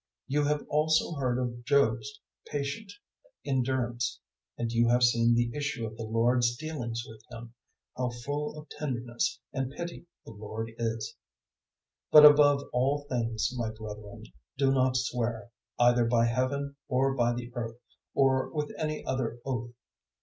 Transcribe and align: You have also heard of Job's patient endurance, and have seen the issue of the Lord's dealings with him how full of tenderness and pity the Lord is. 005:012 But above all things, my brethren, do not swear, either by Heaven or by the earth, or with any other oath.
You 0.25 0.45
have 0.45 0.65
also 0.67 1.13
heard 1.13 1.37
of 1.37 1.63
Job's 1.63 2.21
patient 2.47 2.91
endurance, 3.45 4.19
and 4.57 4.71
have 4.89 5.03
seen 5.03 5.35
the 5.35 5.51
issue 5.53 5.85
of 5.85 5.95
the 5.95 6.05
Lord's 6.05 6.55
dealings 6.57 7.03
with 7.05 7.21
him 7.29 7.53
how 7.95 8.09
full 8.09 8.57
of 8.57 8.67
tenderness 8.69 9.39
and 9.53 9.69
pity 9.71 10.07
the 10.25 10.31
Lord 10.31 10.71
is. 10.79 11.13
005:012 12.11 12.11
But 12.13 12.25
above 12.25 12.61
all 12.73 13.05
things, 13.11 13.51
my 13.55 13.69
brethren, 13.69 14.23
do 14.57 14.71
not 14.71 14.97
swear, 14.97 15.51
either 15.79 16.05
by 16.05 16.25
Heaven 16.25 16.77
or 16.87 17.13
by 17.13 17.33
the 17.33 17.51
earth, 17.53 17.77
or 18.15 18.49
with 18.51 18.71
any 18.79 19.05
other 19.05 19.37
oath. 19.45 19.69